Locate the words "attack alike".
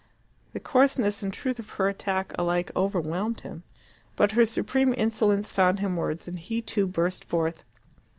1.87-2.71